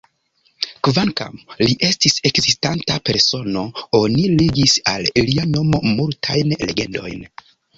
[0.85, 3.67] Kvankam li estis ekzistanta persono,
[4.01, 7.25] oni ligis al lia nomo multajn legendojn.